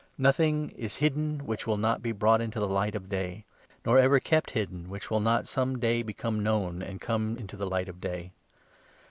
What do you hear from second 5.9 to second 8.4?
become known and come into the light of day.